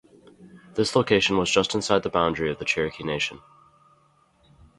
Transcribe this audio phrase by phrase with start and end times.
[0.73, 3.39] This location was just inside the boundary of the Cherokee nation.